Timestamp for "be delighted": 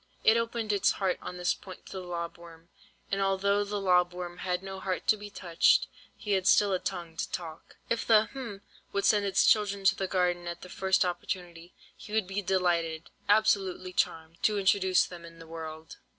12.25-13.11